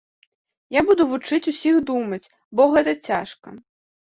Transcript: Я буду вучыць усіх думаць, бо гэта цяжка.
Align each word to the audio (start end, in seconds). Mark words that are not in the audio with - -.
Я 0.75 0.81
буду 0.87 1.05
вучыць 1.11 1.49
усіх 1.51 1.75
думаць, 1.91 2.31
бо 2.59 2.63
гэта 2.73 2.97
цяжка. 3.13 3.55